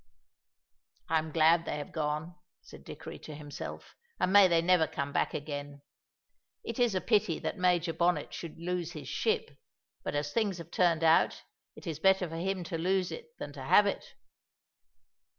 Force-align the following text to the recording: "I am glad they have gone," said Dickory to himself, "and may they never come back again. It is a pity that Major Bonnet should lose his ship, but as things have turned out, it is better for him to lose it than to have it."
"I 1.09 1.19
am 1.19 1.31
glad 1.31 1.65
they 1.65 1.77
have 1.77 1.91
gone," 1.91 2.33
said 2.63 2.83
Dickory 2.83 3.19
to 3.19 3.35
himself, 3.35 3.93
"and 4.19 4.33
may 4.33 4.47
they 4.47 4.59
never 4.59 4.87
come 4.87 5.13
back 5.13 5.35
again. 5.35 5.83
It 6.63 6.79
is 6.79 6.95
a 6.95 7.01
pity 7.01 7.37
that 7.37 7.59
Major 7.59 7.93
Bonnet 7.93 8.33
should 8.33 8.57
lose 8.57 8.93
his 8.93 9.07
ship, 9.07 9.51
but 10.03 10.15
as 10.15 10.33
things 10.33 10.57
have 10.57 10.71
turned 10.71 11.03
out, 11.03 11.43
it 11.75 11.85
is 11.85 11.99
better 11.99 12.27
for 12.27 12.37
him 12.37 12.63
to 12.63 12.79
lose 12.79 13.11
it 13.11 13.37
than 13.37 13.53
to 13.53 13.61
have 13.61 13.85
it." 13.85 14.15